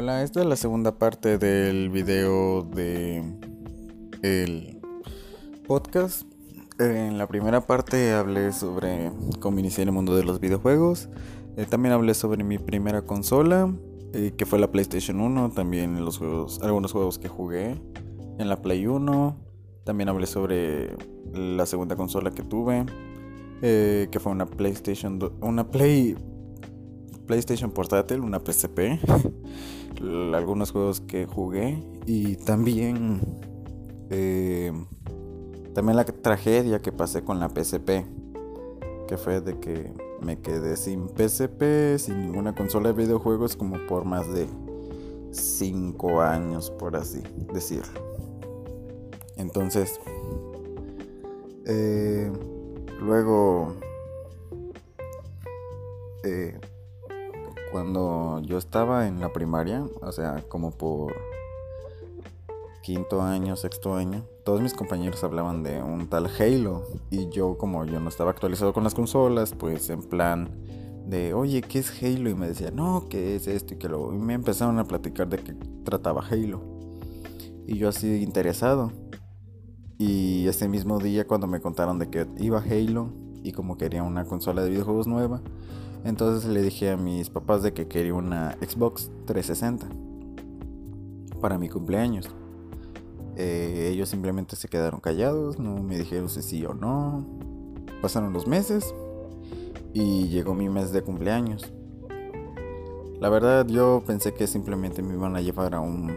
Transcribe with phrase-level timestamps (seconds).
[0.00, 3.20] Hola, esta es la segunda parte del video de
[4.22, 4.80] el
[5.66, 6.22] podcast.
[6.78, 11.08] En la primera parte hablé sobre cómo inicié el mundo de los videojuegos.
[11.56, 13.74] Eh, también hablé sobre mi primera consola,
[14.12, 15.50] eh, que fue la PlayStation 1.
[15.50, 17.82] También los juegos, algunos juegos que jugué
[18.38, 19.36] en la Play 1.
[19.82, 20.96] También hablé sobre
[21.34, 22.86] la segunda consola que tuve,
[23.62, 26.14] eh, que fue una PlayStation, una Play
[27.28, 28.98] PlayStation portátil, una PSP,
[30.34, 33.20] algunos juegos que jugué y también
[34.10, 34.72] eh,
[35.74, 38.04] también la tragedia que pasé con la PSP,
[39.06, 44.04] que fue de que me quedé sin PSP, sin ninguna consola de videojuegos como por
[44.04, 44.48] más de
[45.30, 48.00] 5 años, por así decirlo.
[49.36, 50.00] Entonces,
[51.66, 52.32] eh,
[53.00, 53.76] luego
[56.24, 56.58] eh,
[57.70, 61.14] cuando yo estaba en la primaria, o sea, como por
[62.82, 67.84] quinto año, sexto año, todos mis compañeros hablaban de un tal Halo y yo como
[67.84, 70.48] yo no estaba actualizado con las consolas, pues en plan
[71.06, 72.30] de, oye, ¿qué es Halo?
[72.30, 73.74] Y me decía, no, ¿qué es esto?
[73.74, 76.62] Y que luego y me empezaron a platicar de qué trataba Halo.
[77.66, 78.92] Y yo así interesado.
[79.98, 83.10] Y ese mismo día cuando me contaron de que iba Halo
[83.42, 85.42] y como quería una consola de videojuegos nueva,
[86.04, 89.86] entonces le dije a mis papás de que quería una Xbox 360
[91.40, 92.28] para mi cumpleaños.
[93.36, 97.24] Eh, ellos simplemente se quedaron callados, no me dijeron si sí o no.
[98.02, 98.94] Pasaron los meses
[99.92, 101.72] y llegó mi mes de cumpleaños.
[103.20, 106.16] La verdad yo pensé que simplemente me iban a llevar a un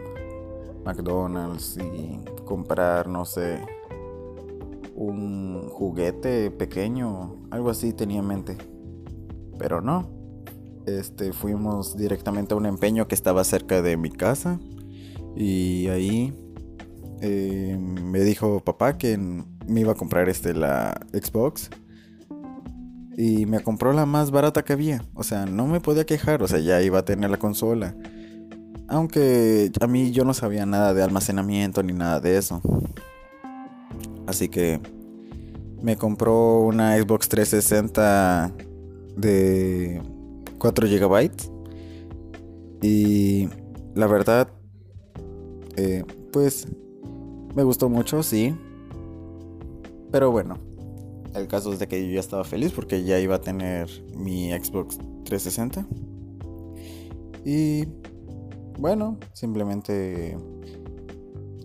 [0.84, 3.60] McDonald's y comprar, no sé,
[4.94, 8.56] un juguete pequeño, algo así tenía en mente.
[9.62, 10.10] Pero no.
[10.86, 14.58] Este, fuimos directamente a un empeño que estaba cerca de mi casa.
[15.36, 16.34] Y ahí
[17.20, 21.70] eh, me dijo papá que me iba a comprar este, la Xbox.
[23.16, 25.04] Y me compró la más barata que había.
[25.14, 26.42] O sea, no me podía quejar.
[26.42, 27.94] O sea, ya iba a tener la consola.
[28.88, 32.60] Aunque a mí yo no sabía nada de almacenamiento ni nada de eso.
[34.26, 34.80] Así que
[35.80, 38.71] me compró una Xbox 360
[39.16, 40.02] de
[40.58, 41.30] 4 GB.
[42.82, 43.48] Y
[43.94, 44.48] la verdad,
[45.76, 46.66] eh, pues
[47.54, 48.54] me gustó mucho, sí.
[50.10, 50.58] Pero bueno,
[51.34, 54.50] el caso es de que yo ya estaba feliz porque ya iba a tener mi
[54.50, 55.86] Xbox 360.
[57.44, 57.86] Y
[58.78, 60.36] bueno, simplemente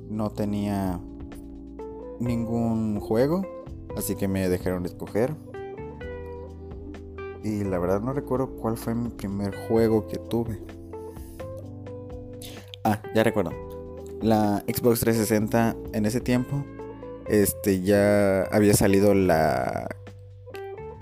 [0.09, 0.99] no tenía
[2.19, 3.45] ningún juego,
[3.95, 5.35] así que me dejaron escoger.
[7.43, 10.59] Y la verdad no recuerdo cuál fue mi primer juego que tuve.
[12.83, 13.51] Ah, ya recuerdo.
[14.21, 16.65] La Xbox 360 en ese tiempo
[17.27, 19.89] este ya había salido la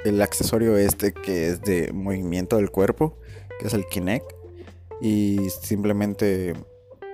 [0.04, 3.18] el accesorio este que es de movimiento del cuerpo,
[3.60, 4.32] que es el Kinect
[5.02, 6.54] y simplemente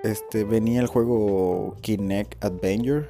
[0.04, 3.10] este venía el juego Kinect Adventure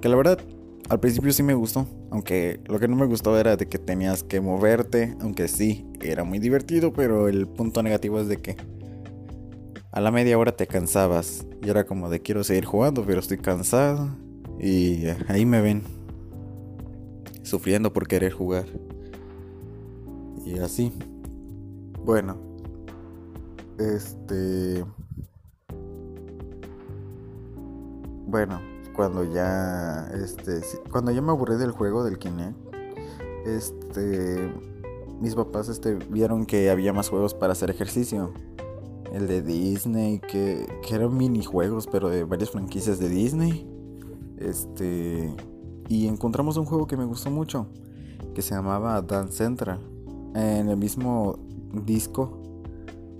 [0.00, 0.40] que la verdad
[0.88, 4.22] al principio sí me gustó, aunque lo que no me gustó era de que tenías
[4.22, 8.56] que moverte, aunque sí, era muy divertido, pero el punto negativo es de que
[9.90, 13.38] a la media hora te cansabas y era como de quiero seguir jugando, pero estoy
[13.38, 14.10] cansado
[14.60, 15.82] y ahí me ven
[17.42, 18.66] sufriendo por querer jugar.
[20.44, 20.92] Y así.
[22.04, 22.36] Bueno,
[23.78, 24.84] este
[28.26, 28.60] bueno,
[28.96, 32.56] cuando ya este cuando ya me aburrí del juego del Kinect
[33.46, 34.52] este
[35.20, 38.32] mis papás este vieron que había más juegos para hacer ejercicio.
[39.12, 43.66] El de Disney que, que eran minijuegos pero de varias franquicias de Disney.
[44.38, 45.34] Este
[45.88, 47.68] y encontramos un juego que me gustó mucho
[48.34, 49.80] que se llamaba Dance Central
[50.34, 51.38] en el mismo
[51.72, 52.42] disco.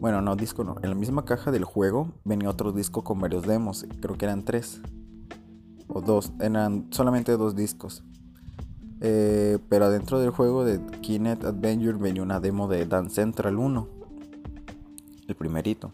[0.00, 3.46] Bueno no disco no en la misma caja del juego venía otro disco con varios
[3.46, 4.82] demos creo que eran tres
[5.88, 8.04] o dos, eran solamente dos discos.
[9.00, 13.88] Eh, pero adentro del juego de Kinect Adventure venía una demo de Dance Central 1,
[15.28, 15.92] el primerito.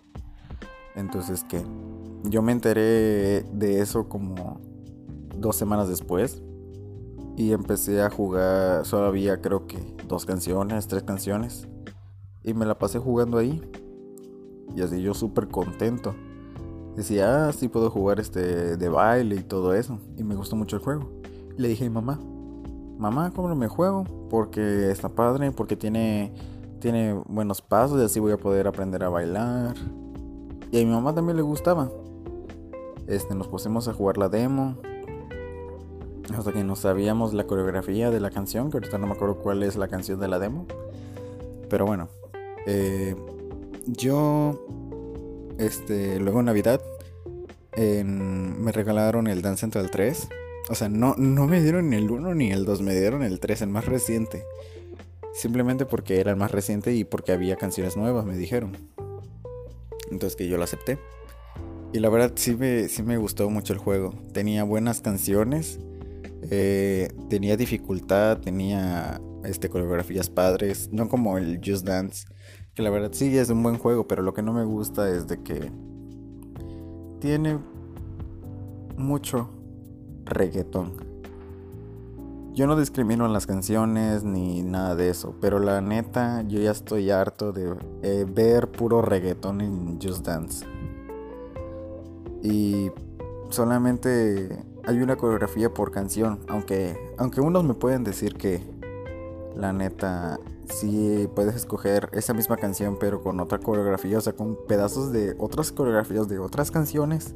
[0.95, 1.65] Entonces que
[2.25, 4.61] yo me enteré de eso como
[5.37, 6.43] dos semanas después
[7.37, 11.67] y empecé a jugar, solo había creo que dos canciones, tres canciones
[12.45, 13.63] y me la pasé jugando ahí
[14.77, 16.15] y así yo súper contento
[16.97, 19.99] decía, ah, sí puedo jugar este de baile y todo eso.
[20.17, 21.09] Y me gustó mucho el juego.
[21.57, 22.19] Le dije a mi mamá,
[22.99, 24.05] mamá, ¿cómo me juego?
[24.31, 26.33] Porque está padre, porque tiene,
[26.81, 29.75] tiene buenos pasos y así voy a poder aprender a bailar.
[30.71, 31.91] Y a mi mamá también le gustaba.
[33.07, 34.77] Este, nos pusimos a jugar la demo.
[36.37, 39.63] Hasta que no sabíamos la coreografía de la canción, que ahorita no me acuerdo cuál
[39.63, 40.67] es la canción de la demo.
[41.69, 42.09] Pero bueno,
[42.67, 43.17] eh,
[43.87, 44.59] yo,
[45.59, 46.81] este, luego en Navidad,
[47.77, 50.29] me regalaron el Dance Central 3.
[50.69, 53.63] O sea, no, no me dieron el 1 ni el 2, me dieron el 3,
[53.63, 54.45] el más reciente.
[55.35, 58.77] Simplemente porque era el más reciente y porque había canciones nuevas, me dijeron.
[60.11, 60.99] Entonces que yo lo acepté.
[61.93, 64.15] Y la verdad sí me, sí me gustó mucho el juego.
[64.33, 65.79] Tenía buenas canciones.
[66.51, 68.39] Eh, tenía dificultad.
[68.39, 70.91] Tenía este, coreografías padres.
[70.93, 72.27] No como el Just Dance.
[72.75, 74.07] Que la verdad sí es un buen juego.
[74.07, 75.71] Pero lo que no me gusta es de que
[77.21, 77.59] tiene
[78.97, 79.49] mucho
[80.25, 81.13] reggaetón.
[82.55, 86.71] Yo no discrimino en las canciones ni nada de eso, pero la neta yo ya
[86.71, 90.67] estoy harto de eh, ver puro reggaetón en Just Dance.
[92.43, 92.91] Y
[93.49, 98.61] solamente hay una coreografía por canción, aunque aunque unos me pueden decir que
[99.57, 100.39] la neta
[100.69, 105.35] sí puedes escoger esa misma canción pero con otra coreografía, o sea, con pedazos de
[105.39, 107.35] otras coreografías de otras canciones.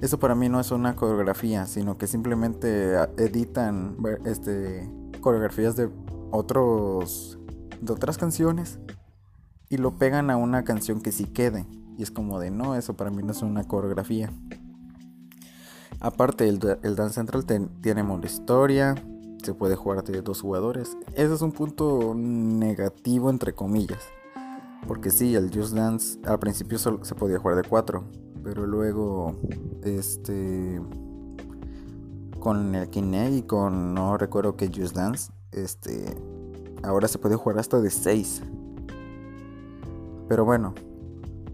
[0.00, 4.90] Eso para mí no es una coreografía, sino que simplemente editan este,
[5.20, 5.88] coreografías de
[6.30, 7.38] otros
[7.80, 8.78] de otras canciones
[9.68, 11.66] y lo pegan a una canción que sí quede.
[11.96, 14.32] Y es como de no, eso para mí no es una coreografía.
[16.00, 17.44] Aparte, el, el Dance Central
[17.80, 18.94] tiene modo historia,
[19.44, 20.96] se puede jugar de dos jugadores.
[21.14, 24.00] Ese es un punto negativo, entre comillas.
[24.88, 28.04] Porque sí, el Just Dance al principio solo se podía jugar de cuatro
[28.44, 29.34] pero luego
[29.82, 30.80] este
[32.38, 36.04] con el Kinect y con no recuerdo que Just Dance este
[36.82, 38.42] ahora se puede jugar hasta de 6
[40.28, 40.74] pero bueno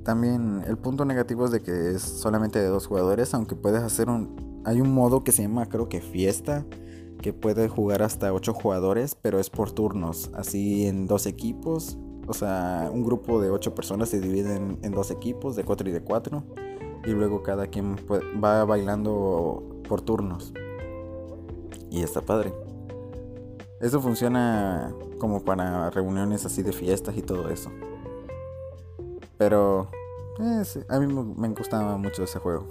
[0.02, 4.10] también el punto negativo es de que es solamente de dos jugadores aunque puedes hacer
[4.10, 6.66] un hay un modo que se llama creo que fiesta
[7.20, 11.99] que puede jugar hasta 8 jugadores pero es por turnos así en dos equipos
[12.31, 15.93] o sea, un grupo de 8 personas se dividen en dos equipos, de 4 y
[15.93, 16.44] de 4
[17.05, 17.96] y luego cada quien
[18.43, 20.52] va bailando por turnos.
[21.90, 22.55] Y está padre.
[23.81, 27.73] Eso funciona como para reuniones así de fiestas y todo eso.
[29.37, 29.88] Pero
[30.88, 32.64] a mí me gustaba mucho ese juego.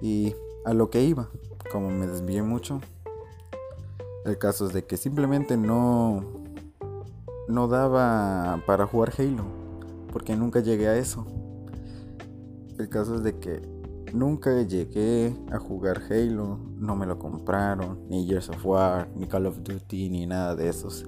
[0.00, 0.34] Y
[0.64, 1.28] a lo que iba,
[1.70, 2.80] como me desvié mucho,
[4.24, 6.24] el caso es de que simplemente no
[7.50, 9.44] no daba para jugar Halo,
[10.12, 11.26] porque nunca llegué a eso.
[12.78, 13.60] El caso es de que
[14.14, 19.46] nunca llegué a jugar Halo, no me lo compraron, ni Gears of War, ni Call
[19.46, 21.06] of Duty, ni nada de esos.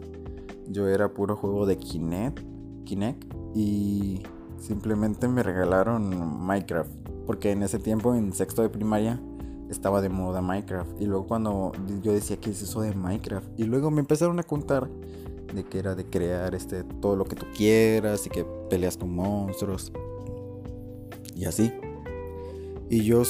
[0.69, 2.41] Yo era puro juego de Kinect,
[2.85, 3.25] Kinect
[3.55, 4.23] y
[4.59, 6.91] simplemente me regalaron Minecraft,
[7.27, 9.21] porque en ese tiempo en sexto de primaria
[9.73, 11.73] estaba de moda Minecraft y luego cuando
[12.03, 14.89] yo decía que es eso de Minecraft y luego me empezaron a contar
[15.55, 19.15] de que era de crear este todo lo que tú quieras y que peleas con
[19.15, 19.93] monstruos
[21.35, 21.73] y así.
[22.89, 23.23] Y yo,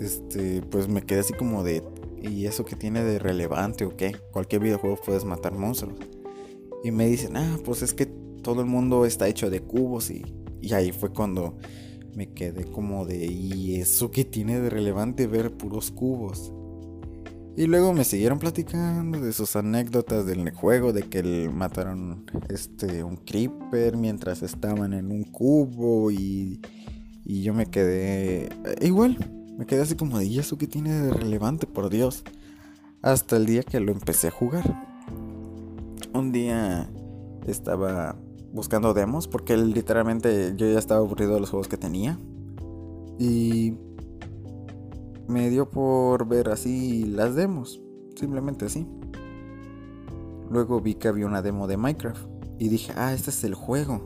[0.00, 1.82] este, pues me quedé así como de,
[2.22, 4.16] ¿y eso que tiene de relevante o qué?
[4.32, 5.98] Cualquier videojuego puedes matar monstruos.
[6.82, 10.24] Y me dicen, ah, pues es que todo el mundo está hecho de cubos y,
[10.60, 11.56] y ahí fue cuando
[12.16, 16.52] me quedé como de, ¿y eso que tiene de relevante ver puros cubos?
[17.56, 23.16] Y luego me siguieron platicando de sus anécdotas del juego, de que mataron este un
[23.16, 26.60] creeper mientras estaban en un cubo y,
[27.24, 28.48] y yo me quedé eh,
[28.82, 29.18] igual,
[29.56, 32.24] me quedé así como de, ¿y eso qué tiene de relevante, por Dios?
[33.02, 34.64] Hasta el día que lo empecé a jugar.
[36.12, 36.90] Un día
[37.46, 38.16] estaba
[38.54, 42.18] buscando demos porque literalmente yo ya estaba aburrido de los juegos que tenía.
[43.18, 43.74] Y
[45.26, 47.82] me dio por ver así las demos,
[48.14, 48.86] simplemente así.
[50.50, 52.26] Luego vi que había una demo de Minecraft
[52.58, 54.00] y dije, ah, este es el juego.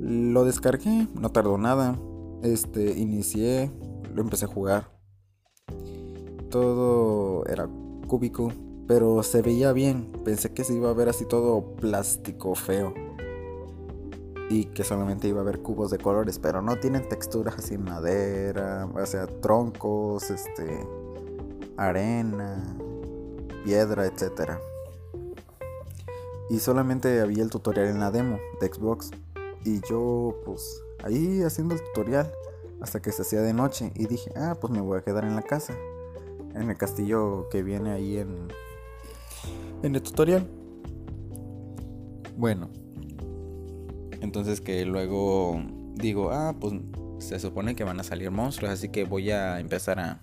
[0.00, 1.96] Lo descargué, no tardó nada.
[2.42, 3.70] Este, inicié,
[4.14, 4.90] lo empecé a jugar.
[6.48, 7.68] Todo era
[8.08, 8.50] cúbico,
[8.90, 10.10] pero se veía bien.
[10.24, 12.92] Pensé que se iba a ver así todo plástico feo
[14.48, 18.88] y que solamente iba a haber cubos de colores, pero no tienen texturas así madera,
[18.92, 20.84] o sea, troncos, este,
[21.76, 22.76] arena,
[23.64, 24.54] piedra, etc.
[26.48, 29.12] Y solamente había el tutorial en la demo de Xbox.
[29.64, 32.32] Y yo, pues, ahí haciendo el tutorial
[32.80, 33.92] hasta que se hacía de noche.
[33.94, 35.76] Y dije, ah, pues me voy a quedar en la casa.
[36.56, 38.48] En el castillo que viene ahí en,
[39.82, 40.46] en el tutorial.
[42.36, 42.70] Bueno,
[44.20, 45.62] entonces que luego
[45.94, 46.74] digo, ah, pues
[47.18, 50.22] se supone que van a salir monstruos, así que voy a empezar a,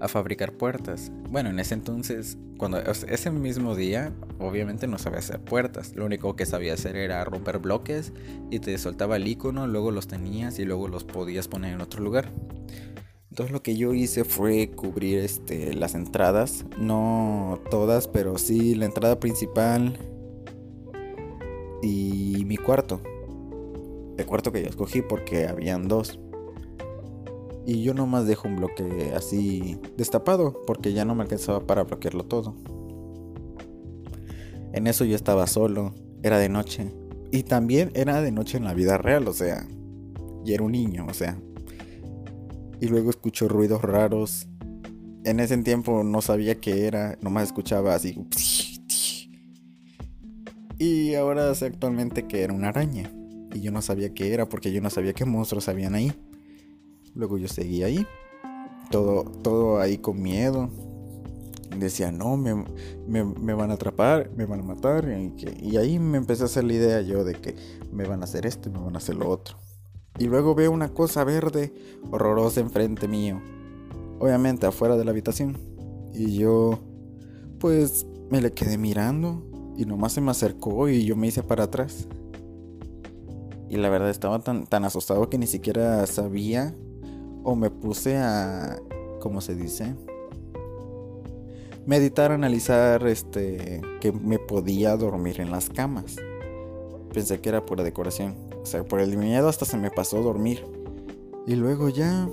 [0.00, 1.10] a fabricar puertas.
[1.30, 5.94] Bueno, en ese entonces, cuando ese mismo día, obviamente no sabía hacer puertas.
[5.96, 8.12] Lo único que sabía hacer era romper bloques
[8.50, 12.02] y te soltaba el icono, luego los tenías y luego los podías poner en otro
[12.02, 12.30] lugar.
[13.32, 18.84] Entonces lo que yo hice fue cubrir este, las entradas, no todas, pero sí la
[18.84, 19.96] entrada principal
[21.80, 23.00] y mi cuarto
[24.18, 26.20] el cuarto que yo escogí porque habían dos.
[27.64, 32.24] Y yo nomás dejo un bloque así destapado porque ya no me alcanzaba para bloquearlo
[32.24, 32.54] todo.
[34.74, 36.92] En eso yo estaba solo, era de noche.
[37.30, 39.66] Y también era de noche en la vida real, o sea,
[40.44, 41.40] y era un niño, o sea.
[42.82, 44.48] Y luego escucho ruidos raros.
[45.24, 48.26] En ese tiempo no sabía qué era, nomás escuchaba así.
[50.78, 53.08] Y ahora sé actualmente que era una araña
[53.54, 56.12] y yo no sabía qué era porque yo no sabía qué monstruos habían ahí.
[57.14, 58.04] Luego yo seguí ahí,
[58.90, 60.68] todo, todo ahí con miedo.
[61.78, 65.08] Decía, no, me, van a atrapar, me van a matar.
[65.08, 67.54] Y, y, ahí me empecé a hacer la idea yo de que
[67.92, 69.61] me van a hacer esto y me van a hacer lo otro.
[70.22, 71.72] Y luego veo una cosa verde
[72.12, 73.42] horrorosa enfrente mío.
[74.20, 75.58] Obviamente afuera de la habitación.
[76.14, 76.78] Y yo,
[77.58, 79.44] pues, me le quedé mirando.
[79.76, 82.06] Y nomás se me acercó y yo me hice para atrás.
[83.68, 86.72] Y la verdad estaba tan, tan asustado que ni siquiera sabía
[87.42, 88.78] o me puse a,
[89.18, 89.96] ¿cómo se dice?
[91.84, 96.14] Meditar, analizar, este, que me podía dormir en las camas.
[97.12, 98.36] Pensé que era pura decoración.
[98.62, 100.64] O sea, por el miedo hasta se me pasó a dormir.
[101.46, 102.28] Y luego ya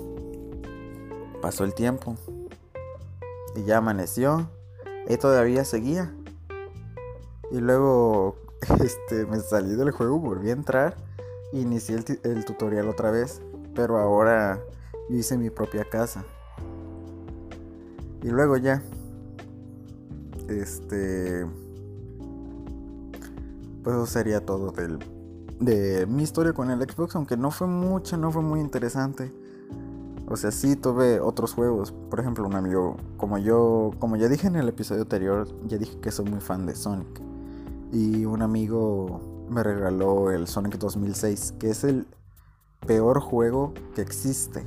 [1.41, 2.15] pasó el tiempo.
[3.55, 4.49] Y ya amaneció.
[5.07, 6.13] Y todavía seguía.
[7.51, 8.35] Y luego
[8.83, 11.09] este, me salí del juego, volví a entrar
[11.51, 13.41] inicié el, tutorial otra vez,
[13.75, 14.61] pero ahora
[15.09, 16.23] hice mi propia casa.
[18.21, 18.83] Y luego ya,
[20.47, 21.45] este,
[23.83, 24.99] pues eso sería todo del,
[25.59, 29.31] de mi historia con el Xbox, aunque no fue mucha, no fue muy interesante.
[30.27, 31.91] O sea, sí tuve otros juegos.
[31.91, 35.97] Por ejemplo, un amigo, como yo, como ya dije en el episodio anterior, ya dije
[35.99, 37.21] que soy muy fan de Sonic.
[37.91, 42.05] Y un amigo me regaló el Sonic 2006, que es el
[42.85, 44.63] peor juego que existe.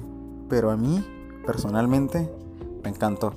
[0.49, 1.07] Pero a mí,
[1.47, 2.29] personalmente,
[2.83, 3.33] me encantó.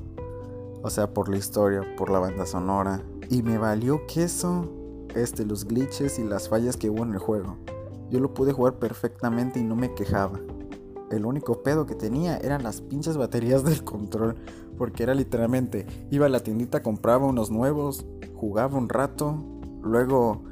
[0.81, 3.03] O sea, por la historia, por la banda sonora.
[3.29, 4.67] Y me valió queso
[5.15, 7.57] este, los glitches y las fallas que hubo en el juego.
[8.09, 10.39] Yo lo pude jugar perfectamente y no me quejaba.
[11.11, 14.35] El único pedo que tenía eran las pinches baterías del control.
[14.77, 18.05] Porque era literalmente, iba a la tiendita, compraba unos nuevos,
[18.35, 19.41] jugaba un rato,
[19.81, 20.43] luego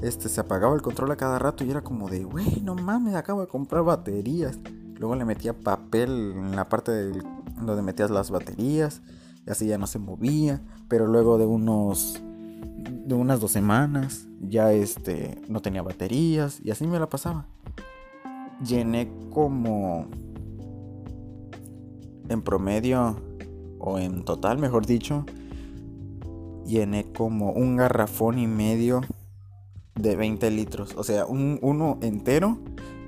[0.00, 3.14] este, se apagaba el control a cada rato y era como de, wey, no mames,
[3.14, 4.58] acabo de comprar baterías.
[4.96, 7.22] Luego le metía papel en la parte de
[7.60, 9.02] donde metías las baterías
[9.46, 10.62] y así ya no se movía.
[10.88, 12.22] Pero luego de unos,
[12.76, 17.46] de unas dos semanas ya este, no tenía baterías y así me la pasaba.
[18.64, 20.06] Llené como,
[22.28, 23.16] en promedio,
[23.78, 25.24] o en total, mejor dicho,
[26.66, 29.00] llené como un garrafón y medio
[29.94, 30.94] de 20 litros.
[30.96, 32.58] O sea, un, uno entero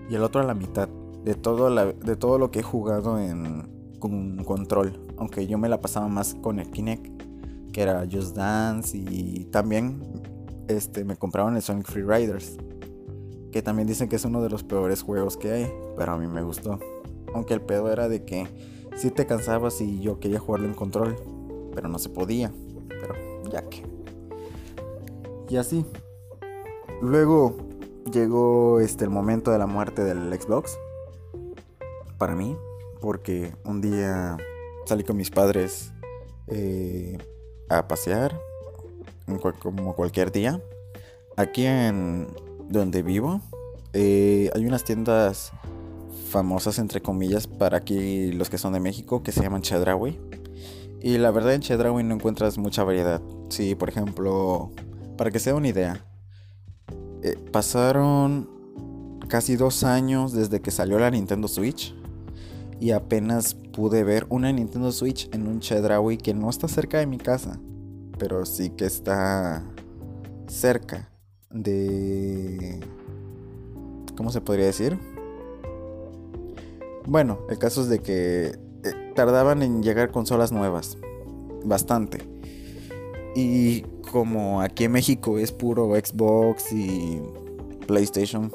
[0.09, 0.89] y el otro a la mitad.
[1.25, 4.99] De todo, de todo lo que he jugado en, con control.
[5.19, 7.20] Aunque yo me la pasaba más con el Kinect.
[7.73, 8.97] Que era Just Dance.
[8.97, 10.03] Y también
[10.69, 12.57] este, me compraron el Sonic Free Riders.
[13.53, 15.73] Que también dicen que es uno de los peores juegos que hay.
[15.97, 16.79] Pero a mí me gustó.
[17.35, 18.47] Aunque el pedo era de que
[18.97, 21.17] si te cansabas y yo quería jugarlo en control.
[21.75, 22.53] Pero no se podía.
[22.89, 23.15] Pero
[23.51, 23.83] ya que.
[25.49, 25.85] Y así.
[27.01, 27.57] Luego
[28.13, 30.79] llegó este, el momento de la muerte del Xbox.
[32.19, 32.57] Para mí.
[33.01, 34.37] Porque un día
[34.85, 35.93] salí con mis padres
[36.49, 37.17] eh,
[37.71, 38.39] a pasear.
[39.61, 40.61] Como cualquier día.
[41.37, 42.29] Aquí en
[42.69, 43.41] donde vivo.
[43.93, 45.53] Eh, hay unas tiendas
[46.31, 50.19] famosas entre comillas para aquí los que son de México que se llaman Chedraui.
[51.03, 53.23] Y la verdad en Chedraui no encuentras mucha variedad.
[53.49, 54.71] Sí, por ejemplo,
[55.17, 56.05] para que sea una idea,
[57.23, 58.49] eh, pasaron
[59.29, 61.95] casi dos años desde que salió la Nintendo Switch
[62.81, 67.07] y apenas pude ver una Nintendo Switch en un Chedraui que no está cerca de
[67.07, 67.61] mi casa,
[68.19, 69.65] pero sí que está
[70.47, 71.11] cerca
[71.51, 72.81] de...
[74.17, 74.99] ¿Cómo se podría decir?
[77.07, 80.99] Bueno, el caso es de que eh, tardaban en llegar consolas nuevas,
[81.65, 82.19] bastante.
[83.35, 87.21] Y como aquí en México es puro Xbox y
[87.87, 88.53] PlayStation,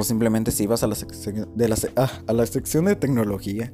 [0.00, 3.70] pues simplemente si ibas a la, sección de la, ah, a la sección de tecnología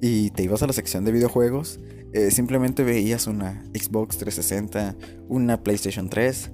[0.00, 1.80] y te ibas a la sección de videojuegos,
[2.12, 4.94] eh, simplemente veías una Xbox 360,
[5.28, 6.52] una PlayStation 3.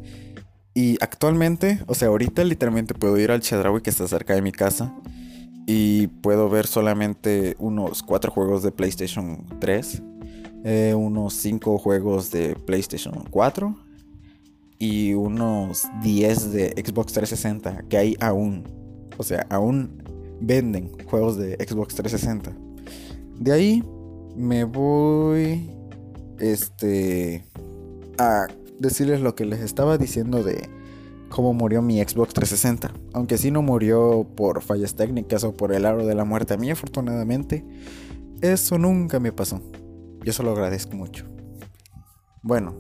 [0.73, 4.51] Y actualmente, o sea, ahorita literalmente puedo ir al Chedraui que está cerca de mi
[4.51, 4.97] casa
[5.67, 10.03] y puedo ver solamente unos 4 juegos de PlayStation 3,
[10.65, 13.77] eh, unos 5 juegos de PlayStation 4
[14.79, 18.82] y unos 10 de Xbox 360 que hay aún.
[19.19, 20.03] O sea, aún
[20.41, 22.53] venden juegos de Xbox 360.
[23.39, 23.85] De ahí
[24.37, 25.71] me voy
[26.39, 27.45] este
[28.19, 28.47] a
[28.79, 30.69] decirles lo que les estaba diciendo de
[31.29, 32.93] cómo murió mi Xbox 360.
[33.15, 36.57] Aunque sí no murió por fallas técnicas o por el aro de la muerte a
[36.57, 37.65] mí, afortunadamente,
[38.41, 39.61] eso nunca me pasó.
[40.25, 41.27] Yo eso lo agradezco mucho.
[42.43, 42.75] Bueno,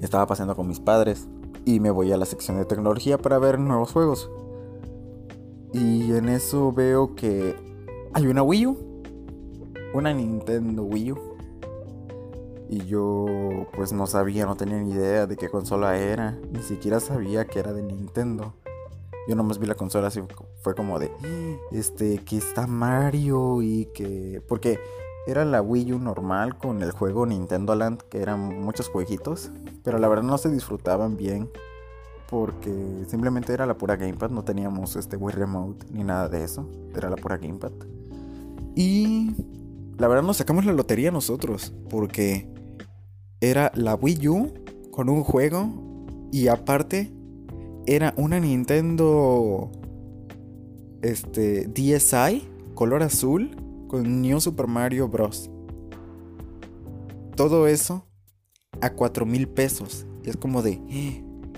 [0.00, 1.28] estaba pasando con mis padres
[1.64, 4.30] y me voy a la sección de tecnología para ver nuevos juegos.
[5.72, 7.54] Y en eso veo que
[8.12, 9.02] hay una Wii U,
[9.94, 11.30] una Nintendo Wii U
[12.72, 13.26] y yo
[13.72, 16.38] pues no sabía, no tenía ni idea de qué consola era.
[16.52, 18.54] Ni siquiera sabía que era de Nintendo.
[19.26, 20.22] Yo nomás vi la consola así,
[20.62, 21.10] fue como de,
[21.72, 24.40] este, que está Mario y que...
[24.48, 24.78] Porque
[25.26, 29.50] era la Wii U normal con el juego Nintendo Land, que eran muchos jueguitos.
[29.82, 31.50] Pero la verdad no se disfrutaban bien.
[32.30, 36.68] Porque simplemente era la pura Gamepad, no teníamos este Wii Remote ni nada de eso.
[36.94, 37.72] Era la pura Gamepad.
[38.76, 39.32] Y
[39.98, 41.74] la verdad nos sacamos la lotería nosotros.
[41.88, 42.48] Porque
[43.40, 44.54] era la Wii U
[44.92, 45.68] con un juego
[46.30, 47.12] y aparte
[47.86, 49.70] era una Nintendo
[51.02, 53.56] este DSi color azul
[53.88, 55.50] con New Super Mario Bros.
[57.34, 58.06] Todo eso
[58.80, 60.06] a 4 mil pesos.
[60.22, 60.80] Y es como de.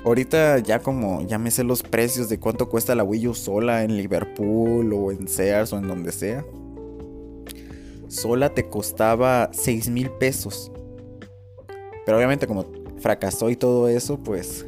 [0.04, 3.84] Ahorita ya como ya me sé los precios de cuánto cuesta la Wii U sola
[3.84, 6.44] en Liverpool o en Sears o en donde sea.
[8.08, 10.72] Sola te costaba 6 mil pesos.
[12.04, 12.66] Pero obviamente como
[12.98, 14.66] fracasó y todo eso, pues...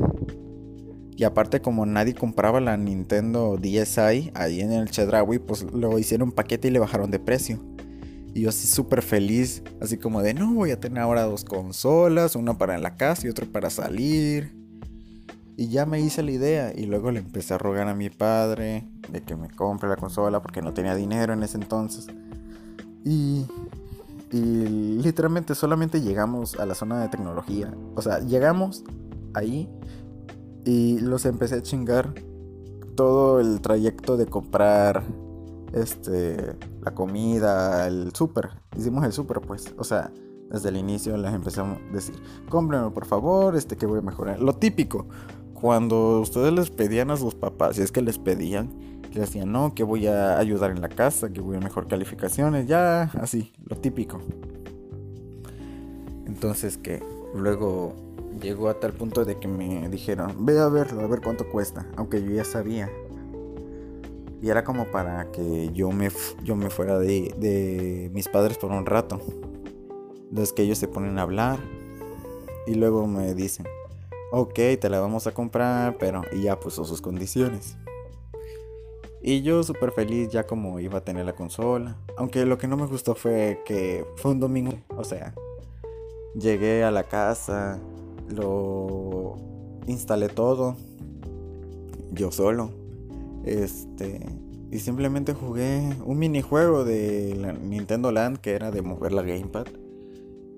[1.17, 6.33] Y aparte como nadie compraba la Nintendo DSi ahí en el Chedraui, pues lo hicieron
[6.33, 7.61] paquete y le bajaron de precio.
[8.35, 12.35] Y yo así súper feliz, así como de, no, voy a tener ahora dos consolas,
[12.35, 14.64] una para la casa y otra para salir.
[15.57, 18.89] Y ya me hice la idea y luego le empecé a rogar a mi padre
[19.11, 22.09] de que me compre la consola porque no tenía dinero en ese entonces.
[23.05, 23.47] Y
[24.35, 24.67] y
[25.01, 27.73] literalmente solamente llegamos a la zona de tecnología.
[27.95, 28.83] O sea, llegamos
[29.33, 29.69] ahí
[30.65, 32.13] y los empecé a chingar
[32.97, 35.05] todo el trayecto de comprar
[35.73, 38.51] este la comida, el súper.
[38.77, 40.11] Hicimos el súper pues, o sea,
[40.51, 42.17] desde el inicio les empezamos a decir,
[42.49, 44.41] cómprenlo por favor, este que voy a mejorar.
[44.41, 45.07] Lo típico,
[45.65, 48.69] cuando ustedes les pedían a sus papás, si es que les pedían,
[49.11, 52.67] que decían, no, que voy a ayudar en la casa, que voy a mejor calificaciones,
[52.67, 54.21] ya, así, lo típico.
[56.27, 57.03] Entonces que
[57.35, 57.95] luego
[58.43, 61.87] llegó a tal punto de que me dijeron, ve a verlo, a ver cuánto cuesta,
[61.97, 62.91] aunque yo ya sabía.
[64.43, 66.11] Y era como para que yo me,
[66.43, 69.19] yo me fuera de, de mis padres por un rato.
[70.29, 71.59] Entonces que ellos se ponen a hablar
[72.67, 73.65] y luego me dicen,
[74.35, 77.77] ok, te la vamos a comprar, pero y ya puso sus condiciones.
[79.23, 81.97] Y yo súper feliz ya como iba a tener la consola.
[82.19, 84.75] Aunque lo que no me gustó fue que fue un domingo.
[84.97, 85.35] O sea,
[86.35, 87.81] llegué a la casa,
[88.29, 89.37] lo
[89.87, 90.77] instalé todo.
[92.11, 92.71] Yo solo.
[93.45, 94.27] Este.
[94.71, 99.69] Y simplemente jugué un minijuego de Nintendo Land que era de mover la gamepad.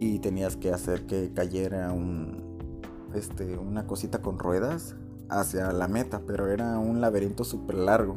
[0.00, 2.45] Y tenías que hacer que cayera un.
[3.14, 3.56] Este.
[3.56, 4.96] una cosita con ruedas
[5.28, 6.20] hacia la meta.
[6.26, 8.16] Pero era un laberinto súper largo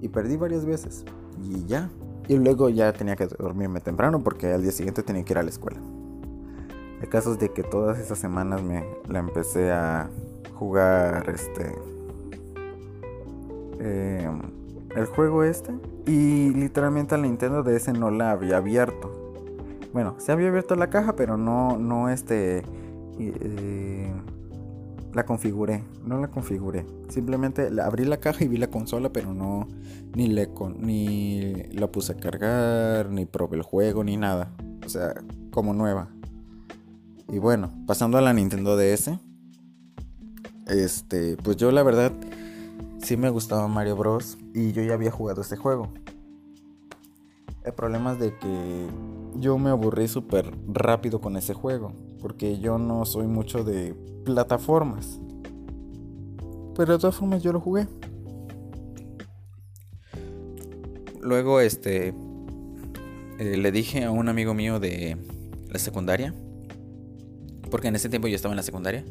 [0.00, 1.04] y perdí varias veces.
[1.42, 1.90] Y ya.
[2.28, 5.42] Y luego ya tenía que dormirme temprano porque al día siguiente tenía que ir a
[5.42, 5.80] la escuela.
[7.02, 10.10] El caso es de que todas esas semanas me la empecé a
[10.54, 11.74] jugar este
[13.78, 14.42] em,
[14.94, 15.72] el juego este
[16.06, 19.10] y literalmente al Nintendo DS no la había abierto.
[19.92, 22.62] Bueno, se había abierto la caja, pero no no este
[23.28, 24.12] eh,
[25.12, 26.86] la configuré, no la configuré.
[27.08, 29.68] Simplemente abrí la caja y vi la consola, pero no
[30.14, 34.52] ni le ni la puse a cargar, ni probé el juego, ni nada.
[34.84, 35.14] O sea,
[35.50, 36.08] como nueva.
[37.28, 39.10] Y bueno, pasando a la Nintendo DS.
[40.66, 42.12] Este, pues yo la verdad
[43.02, 45.92] sí me gustaba Mario Bros y yo ya había jugado este juego.
[47.64, 48.86] El problema es de que
[49.36, 55.20] yo me aburrí súper rápido con ese juego, porque yo no soy mucho de plataformas.
[56.76, 57.86] Pero de todas formas yo lo jugué.
[61.22, 62.14] luego este
[63.38, 65.16] eh, le dije a un amigo mío de
[65.68, 66.34] la secundaria,
[67.70, 69.04] porque en ese tiempo yo estaba en la secundaria,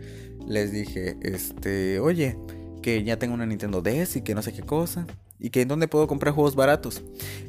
[0.45, 2.37] les dije, este, oye,
[2.81, 5.07] que ya tengo una Nintendo DS y que no sé qué cosa,
[5.39, 7.01] y que en dónde puedo comprar juegos baratos.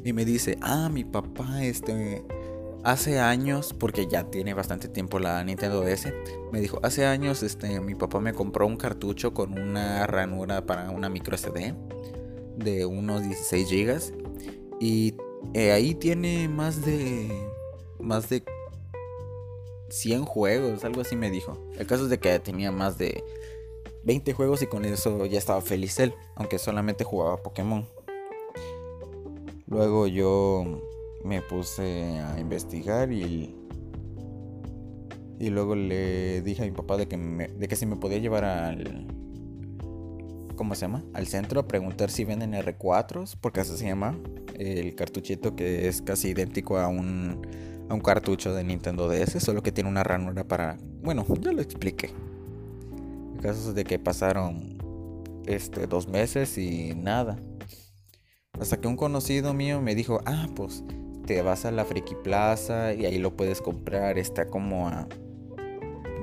[0.03, 2.23] Y me dice, ah, mi papá, este,
[2.83, 6.13] hace años, porque ya tiene bastante tiempo la Nintendo DS,
[6.51, 10.89] me dijo, hace años, este, mi papá me compró un cartucho con una ranura para
[10.89, 11.75] una micro SD
[12.57, 14.13] de unos 16 gigas
[14.79, 15.15] y
[15.53, 17.29] eh, ahí tiene más de
[17.99, 18.43] más de
[19.89, 21.57] 100 juegos, algo así me dijo.
[21.77, 23.23] El caso es de que tenía más de
[24.03, 27.87] 20 juegos y con eso ya estaba feliz él, aunque solamente jugaba Pokémon.
[29.67, 30.90] Luego yo
[31.23, 33.55] me puse a investigar y
[35.39, 38.43] y luego le dije a mi papá de que de que si me podía llevar
[38.45, 39.07] al
[40.55, 41.03] ¿cómo se llama?
[41.13, 44.15] Al centro a preguntar si venden R4s, porque así se llama
[44.59, 47.41] el cartuchito que es casi idéntico a un
[47.91, 50.77] a un cartucho de Nintendo DS, solo que tiene una ranura para...
[51.01, 52.09] Bueno, ya lo expliqué.
[53.35, 54.77] El caso es de que pasaron
[55.45, 57.37] este, dos meses y nada.
[58.57, 60.85] Hasta que un conocido mío me dijo, ah, pues
[61.25, 64.17] te vas a la Friki Plaza y ahí lo puedes comprar.
[64.17, 65.07] Está como a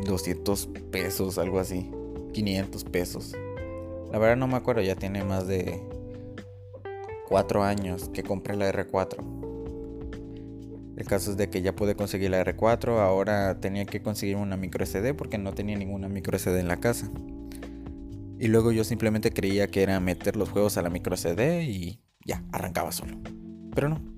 [0.04, 1.90] 200 pesos, algo así.
[2.32, 3.34] 500 pesos.
[4.12, 5.82] La verdad no me acuerdo, ya tiene más de
[7.28, 9.38] 4 años que compré la R4.
[10.96, 14.56] El caso es de que ya pude conseguir la R4, ahora tenía que conseguir una
[14.56, 17.08] micro SD porque no tenía ninguna micro SD en la casa.
[18.40, 22.00] Y luego yo simplemente creía que era meter los juegos a la micro SD y
[22.24, 23.16] ya, arrancaba solo.
[23.74, 24.17] Pero no.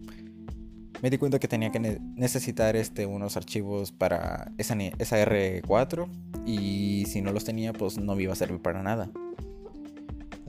[1.03, 6.09] Me di cuenta que tenía que necesitar este, unos archivos para esa, esa R4
[6.47, 9.11] y si no los tenía pues no me iba a servir para nada.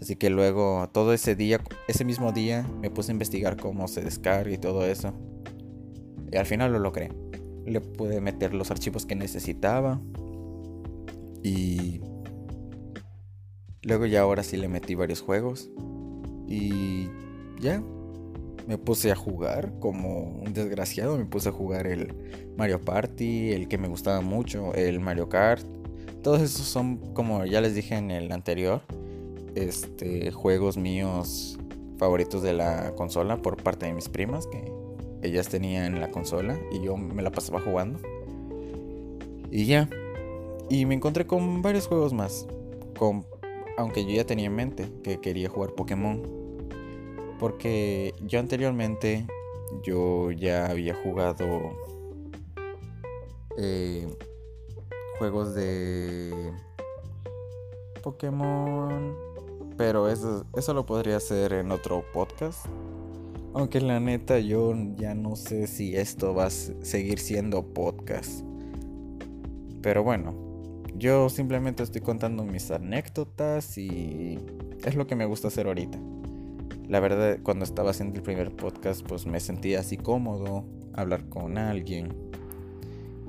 [0.01, 4.01] Así que luego todo ese día, ese mismo día me puse a investigar cómo se
[4.01, 5.13] descarga y todo eso.
[6.31, 7.11] Y al final lo logré.
[7.65, 10.01] Le pude meter los archivos que necesitaba.
[11.43, 12.01] Y
[13.83, 15.69] luego ya ahora sí le metí varios juegos.
[16.47, 17.09] Y
[17.59, 17.83] ya.
[18.71, 21.17] Me puse a jugar como un desgraciado.
[21.17, 22.13] Me puse a jugar el
[22.55, 25.65] Mario Party, el que me gustaba mucho, el Mario Kart.
[26.23, 28.81] Todos esos son, como ya les dije en el anterior,
[29.55, 31.59] este, juegos míos
[31.97, 34.71] favoritos de la consola por parte de mis primas que
[35.21, 37.99] ellas tenían la consola y yo me la pasaba jugando.
[39.51, 39.89] Y ya.
[40.69, 42.47] Y me encontré con varios juegos más.
[42.97, 43.25] Con,
[43.75, 46.40] aunque yo ya tenía en mente que quería jugar Pokémon.
[47.41, 49.25] Porque yo anteriormente
[49.83, 51.71] yo ya había jugado
[53.57, 54.07] eh,
[55.17, 56.53] juegos de
[58.03, 59.15] Pokémon.
[59.75, 62.67] Pero eso, eso lo podría hacer en otro podcast.
[63.55, 68.45] Aunque la neta yo ya no sé si esto va a seguir siendo podcast.
[69.81, 70.35] Pero bueno,
[70.95, 74.37] yo simplemente estoy contando mis anécdotas y
[74.85, 75.97] es lo que me gusta hacer ahorita.
[76.91, 81.57] La verdad, cuando estaba haciendo el primer podcast, pues me sentía así cómodo, hablar con
[81.57, 82.13] alguien.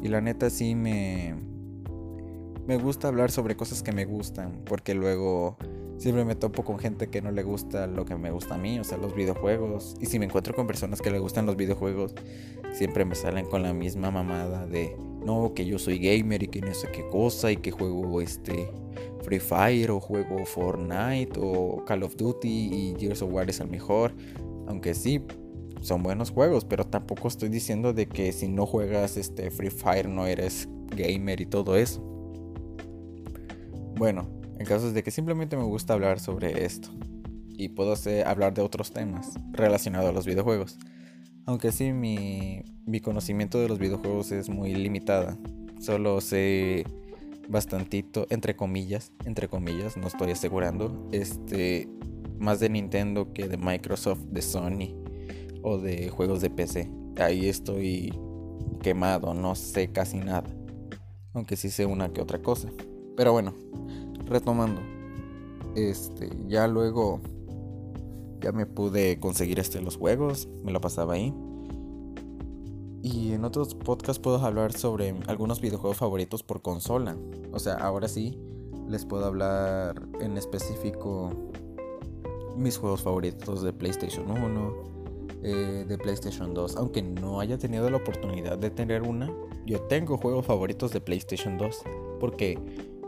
[0.03, 1.37] Y la neta sí me...
[2.67, 5.59] Me gusta hablar sobre cosas que me gustan, porque luego
[6.03, 8.77] Siempre me topo con gente que no le gusta lo que me gusta a mí,
[8.81, 9.95] o sea, los videojuegos.
[10.01, 12.17] Y si me encuentro con personas que le gustan los videojuegos,
[12.73, 16.61] siempre me salen con la misma mamada de, no, que yo soy gamer y que
[16.61, 18.69] no sé qué cosa y que juego este
[19.23, 23.69] Free Fire o juego Fortnite o Call of Duty y Gears of War es el
[23.69, 24.13] mejor.
[24.67, 25.23] Aunque sí,
[25.81, 30.09] son buenos juegos, pero tampoco estoy diciendo de que si no juegas este Free Fire
[30.09, 32.01] no eres gamer y todo eso.
[33.97, 36.89] Bueno, en casos de que simplemente me gusta hablar sobre esto.
[37.49, 37.95] Y puedo
[38.27, 40.79] hablar de otros temas relacionados a los videojuegos.
[41.47, 45.37] Aunque sí, mi, mi conocimiento de los videojuegos es muy limitada.
[45.81, 46.85] Solo sé
[47.53, 51.89] bastantito, entre comillas, entre comillas, no estoy asegurando, este,
[52.39, 54.97] más de Nintendo que de Microsoft, de Sony
[55.63, 56.91] o de juegos de PC.
[57.19, 58.19] Ahí estoy
[58.83, 60.51] quemado, no sé casi nada.
[61.35, 62.69] Aunque sí sé una que otra cosa.
[63.17, 63.55] Pero bueno,
[64.25, 64.81] retomando,
[65.77, 67.21] este, ya luego
[68.41, 71.33] ya me pude conseguir este los juegos, me lo pasaba ahí.
[73.03, 77.17] Y en otros podcasts puedo hablar sobre algunos videojuegos favoritos por consola.
[77.53, 78.39] O sea, ahora sí
[78.89, 81.31] les puedo hablar en específico
[82.57, 84.75] mis juegos favoritos de PlayStation 1,
[85.43, 86.77] eh, de PlayStation 2.
[86.77, 89.35] Aunque no haya tenido la oportunidad de tener una,
[89.67, 91.83] yo tengo juegos favoritos de PlayStation 2.
[92.21, 92.57] Porque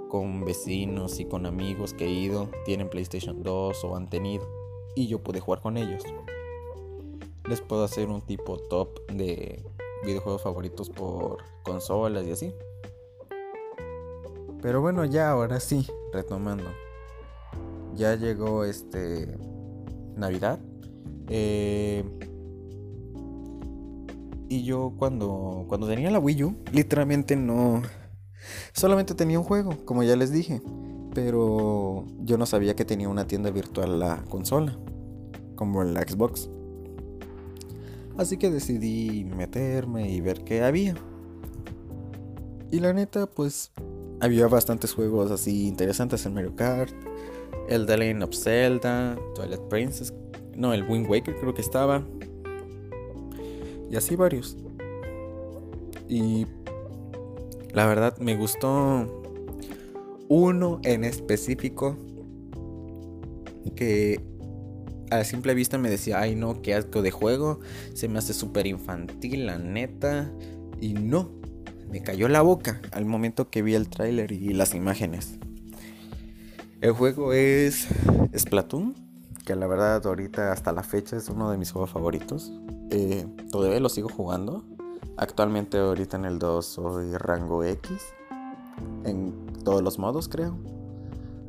[0.09, 4.47] con vecinos y con amigos que he ido tienen PlayStation 2 o han tenido
[4.95, 6.03] y yo pude jugar con ellos.
[7.49, 9.65] les puedo hacer un tipo top de
[10.05, 12.55] videojuegos favoritos por consolas y así.
[14.63, 16.71] Pero bueno, ya ahora sí, retomando.
[17.95, 19.37] Ya llegó este
[20.17, 20.59] Navidad.
[21.29, 22.05] Eh,
[24.49, 27.83] y yo cuando, cuando tenía la Wii U, literalmente no...
[28.73, 30.63] Solamente tenía un juego, como ya les dije.
[31.15, 34.79] Pero yo no sabía que tenía una tienda virtual la consola,
[35.57, 36.51] como la Xbox.
[38.17, 40.95] Así que decidí meterme y ver qué había.
[42.71, 43.73] Y la neta, pues
[44.21, 46.93] había bastantes juegos así interesantes en Mario Kart.
[47.69, 50.13] El The Legend of Zelda, Twilight Princess,
[50.57, 52.05] no, el Wind Waker creo que estaba.
[53.91, 54.57] Y así varios.
[56.09, 56.47] Y
[57.73, 59.23] la verdad me gustó
[60.29, 61.97] uno en específico
[63.75, 64.21] que
[65.11, 67.61] a simple vista me decía, ay no, qué asco de juego,
[67.95, 70.33] se me hace súper infantil, la neta.
[70.81, 71.31] Y no,
[71.91, 75.39] me cayó la boca al momento que vi el tráiler y las imágenes.
[76.81, 77.89] El juego es
[78.37, 78.95] Splatoon,
[79.45, 82.53] que la verdad ahorita hasta la fecha es uno de mis juegos favoritos.
[82.91, 84.65] Eh, todavía lo sigo jugando.
[85.17, 88.03] Actualmente ahorita en el 2 soy rango X.
[89.05, 90.59] En todos los modos creo.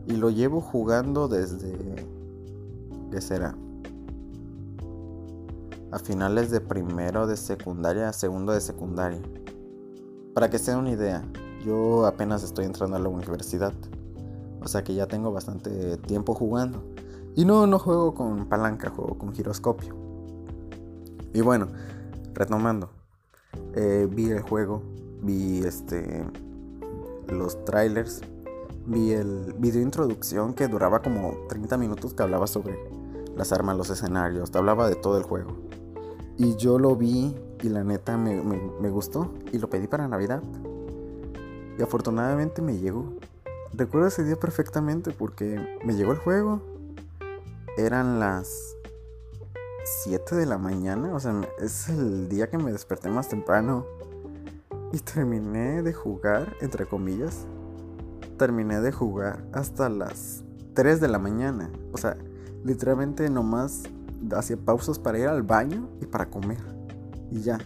[0.07, 2.05] Y lo llevo jugando desde...
[3.15, 3.55] ¿Qué será?
[5.89, 9.21] A finales de primero de secundaria, segundo de secundaria.
[10.33, 11.23] Para que se den una idea,
[11.65, 13.71] yo apenas estoy entrando a la universidad.
[14.61, 16.83] O sea que ya tengo bastante tiempo jugando.
[17.37, 19.95] Y no, no juego con palanca, juego con giroscopio.
[21.33, 21.69] Y bueno,
[22.33, 22.89] retomando.
[23.75, 24.83] Eh, vi el juego,
[25.21, 26.25] vi este
[27.29, 28.19] los trailers,
[28.85, 32.94] vi el video introducción que duraba como 30 minutos que hablaba sobre
[33.35, 35.55] las armas, los escenarios, te hablaba de todo el juego.
[36.37, 40.43] Y yo lo vi y la neta me, me, gustó y lo pedí para Navidad.
[41.77, 43.13] Y afortunadamente me llegó.
[43.73, 46.61] Recuerdo ese día perfectamente porque me llegó el juego.
[47.77, 48.75] Eran las
[50.03, 51.13] 7 de la mañana.
[51.13, 53.85] O sea, es el día que me desperté más temprano.
[54.91, 57.45] Y terminé de jugar, entre comillas.
[58.37, 60.43] Terminé de jugar hasta las
[60.73, 61.69] 3 de la mañana.
[61.91, 62.17] O sea,
[62.65, 63.83] literalmente nomás
[64.35, 66.57] hacía pausas para ir al baño y para comer.
[67.31, 67.59] Y ya.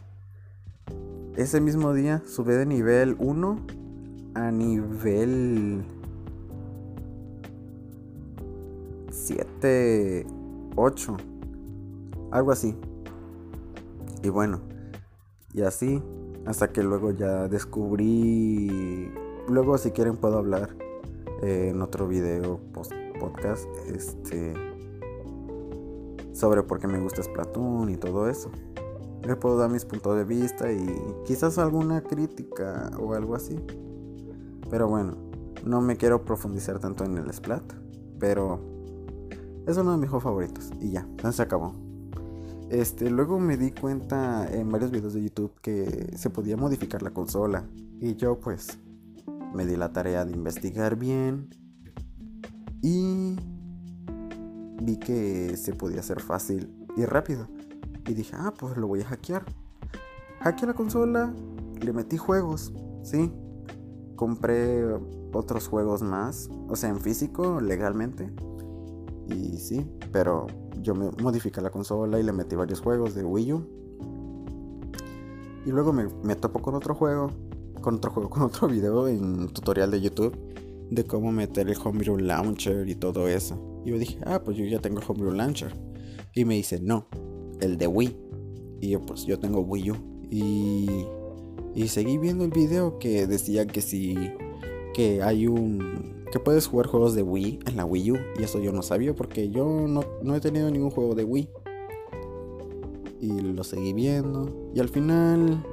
[1.36, 3.60] Ese mismo día subí de nivel 1
[4.36, 5.84] a nivel
[9.10, 10.28] 7,
[10.76, 11.18] 8.
[12.32, 12.76] Algo así.
[14.22, 14.60] Y bueno,
[15.54, 16.04] y así
[16.46, 19.12] hasta que luego ya descubrí.
[19.48, 20.76] Luego, si quieren, puedo hablar
[21.42, 22.60] eh, en otro video
[23.20, 23.66] podcast.
[23.88, 24.69] Este.
[26.40, 28.50] Sobre por qué me gusta Splatoon y todo eso.
[29.28, 30.88] Le puedo dar mis puntos de vista y
[31.26, 33.60] quizás alguna crítica o algo así.
[34.70, 35.18] Pero bueno,
[35.66, 37.74] no me quiero profundizar tanto en el Splat.
[38.20, 38.62] Pero
[39.68, 40.72] es uno de mis juegos favoritos.
[40.80, 41.76] Y ya, se acabó.
[42.70, 47.12] Este, luego me di cuenta en varios videos de YouTube que se podía modificar la
[47.12, 47.66] consola.
[48.00, 48.80] Y yo pues
[49.54, 51.50] me di la tarea de investigar bien.
[52.82, 53.36] Y
[54.82, 57.48] vi que se podía hacer fácil y rápido.
[58.08, 59.46] Y dije, ah, pues lo voy a hackear.
[60.42, 61.34] Hackeé la consola,
[61.82, 63.32] le metí juegos, sí.
[64.16, 64.84] Compré
[65.34, 68.32] otros juegos más, o sea, en físico, legalmente.
[69.28, 70.48] Y sí, pero
[70.82, 73.68] yo me modifiqué la consola y le metí varios juegos de Wii U.
[75.66, 77.30] Y luego me, me topo con otro juego,
[77.82, 80.49] con otro juego, con otro video en tutorial de YouTube
[80.90, 83.82] de cómo meter el Homebrew Launcher y todo eso.
[83.86, 85.74] Y yo dije, ah, pues yo ya tengo el Homebrew Launcher.
[86.34, 87.08] Y me dice, no,
[87.60, 88.18] el de Wii.
[88.82, 89.96] Y yo, pues yo tengo Wii U.
[90.30, 90.88] Y,
[91.76, 94.16] y seguí viendo el video que decía que si,
[94.94, 98.18] que hay un, que puedes jugar juegos de Wii en la Wii U.
[98.40, 101.50] Y eso yo no sabía porque yo no, he tenido ningún juego de Wii.
[103.22, 104.72] Y lo seguí viendo.
[104.74, 105.64] Y al final,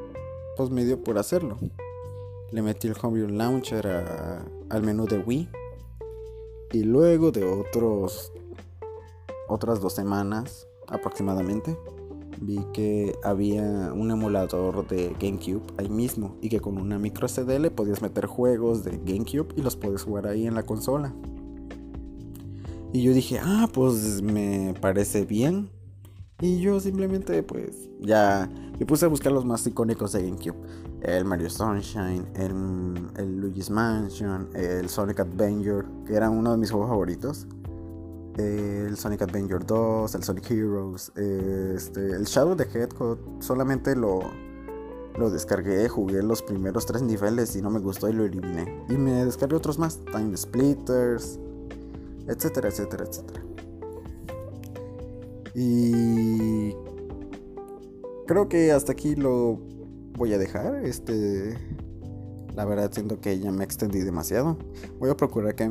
[0.57, 1.59] pues me dio por hacerlo.
[2.53, 3.87] Le metí el Homebrew Launcher
[4.69, 5.49] al menú de Wii.
[6.73, 8.33] Y luego de otros
[9.49, 11.77] otras dos semanas aproximadamente
[12.41, 17.59] vi que había un emulador de GameCube ahí mismo y que con una micro CD
[17.59, 21.15] le podías meter juegos de GameCube y los puedes jugar ahí en la consola.
[22.93, 25.71] Y yo dije, ah, pues me parece bien.
[26.41, 30.57] Y yo simplemente pues ya me puse a buscar los más icónicos de GameCube.
[31.07, 36.89] El Mario Sunshine, el, Luigi's Mansion, el Sonic Adventure, que era uno de mis juegos
[36.89, 37.47] favoritos.
[38.37, 44.19] el Sonic Adventure 2, el Sonic Heroes, este, el Shadow the Hedgehog, solamente lo,
[45.17, 48.85] lo descargué, jugué los primeros tres niveles y no me gustó y lo eliminé.
[48.89, 51.39] Y me descargué otros más, Time Splitters,
[52.27, 53.45] etcétera, etcétera, etcétera.
[55.55, 56.75] Y
[58.27, 59.76] creo que hasta aquí lo
[60.17, 60.85] voy a dejar.
[60.85, 61.57] Este,
[62.55, 64.59] la verdad siento que ya me extendí demasiado.
[64.99, 65.71] Voy a procurar que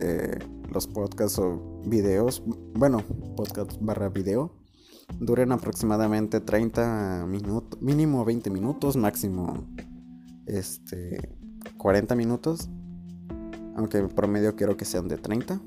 [0.00, 0.38] eh,
[0.72, 2.42] los podcasts o videos,
[2.74, 3.02] bueno,
[3.36, 4.52] podcast barra video,
[5.20, 9.66] duren aproximadamente 30 minutos, mínimo 20 minutos, máximo
[10.46, 11.36] este
[11.78, 12.68] 40 minutos.
[13.76, 15.60] Aunque en promedio quiero que sean de 30.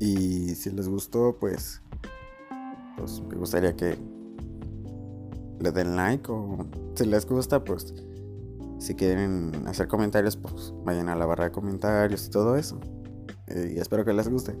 [0.00, 1.82] Y si les gustó, pues
[2.96, 3.96] pues me gustaría que
[5.64, 6.58] le den like o
[6.94, 7.94] si les gusta, pues
[8.78, 12.78] si quieren hacer comentarios, pues vayan a la barra de comentarios y todo eso.
[13.46, 14.54] Eh, y espero que les guste.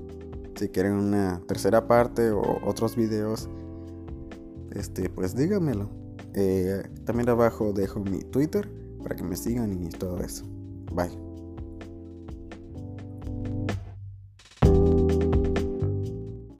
[0.56, 3.48] Si quieren una tercera parte o otros videos,
[4.72, 5.90] este, pues díganmelo.
[6.34, 8.70] Eh, también abajo dejo mi Twitter
[9.02, 10.44] para que me sigan y todo eso.
[10.92, 11.23] Bye.